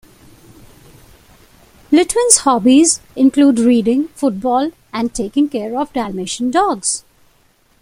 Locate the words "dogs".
6.49-7.03